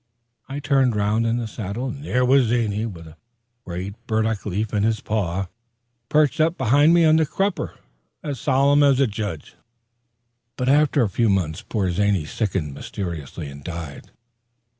I 0.49 0.59
turned 0.59 0.95
round 0.95 1.27
in 1.27 1.37
the 1.37 1.45
saddle, 1.47 1.87
and 1.89 2.03
there 2.03 2.25
was 2.25 2.47
Zany, 2.47 2.87
with 2.87 3.05
a 3.05 3.17
great 3.65 3.93
burdock 4.07 4.47
leaf 4.47 4.73
in 4.73 4.81
his 4.81 4.99
paw, 4.99 5.45
perched 6.09 6.41
up 6.41 6.57
behind 6.57 6.95
me 6.95 7.05
on 7.05 7.17
the 7.17 7.25
crupper, 7.27 7.75
as 8.23 8.39
solemn 8.39 8.81
as 8.81 8.99
a 8.99 9.05
judge. 9.05 9.53
After 10.59 11.03
a 11.03 11.07
few 11.07 11.29
months, 11.29 11.61
poor 11.61 11.91
Zany 11.91 12.25
sickened 12.25 12.73
mysteriously, 12.73 13.45
and 13.47 13.63
died. 13.63 14.09